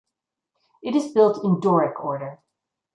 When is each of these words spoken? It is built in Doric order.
It 0.81 0.95
is 0.95 1.11
built 1.11 1.43
in 1.45 1.59
Doric 1.59 2.03
order. 2.03 2.39